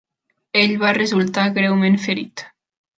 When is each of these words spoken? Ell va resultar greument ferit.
Ell 0.61 0.73
va 0.85 0.95
resultar 0.99 1.47
greument 1.61 2.03
ferit. 2.11 2.49